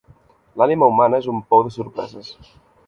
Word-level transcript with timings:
L'ànima 0.61 0.89
humana 0.93 1.21
és 1.25 1.31
un 1.35 1.45
pou 1.53 1.65
de 1.69 1.77
sorpreses. 1.79 2.35